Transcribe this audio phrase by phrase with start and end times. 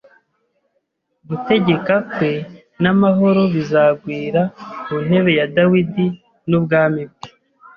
[1.27, 2.31] Gutegeka kwe
[2.81, 4.41] n’amahoro bizagwira
[4.83, 6.05] ku ntebe ya Dawidi
[6.49, 7.29] n’ubwami bwe,